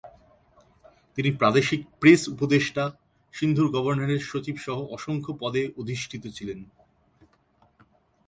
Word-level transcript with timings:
তিনি 1.17 1.29
প্রাদেশিক 1.31 1.81
প্রেস 1.99 2.21
উপদেষ্টা, 2.27 2.83
সিন্ধুর 3.33 3.67
গভর্নরের 3.71 4.21
সচিব 4.21 4.55
সহ 4.57 4.77
অসংখ্য 4.91 5.31
পদে 5.39 5.63
অধিষ্ঠিত 5.77 6.23
ছিলেন। 6.27 6.59